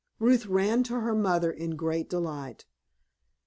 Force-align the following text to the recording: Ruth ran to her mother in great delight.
Ruth 0.17 0.47
ran 0.47 0.81
to 0.85 1.01
her 1.01 1.13
mother 1.13 1.51
in 1.51 1.75
great 1.75 2.09
delight. 2.09 2.65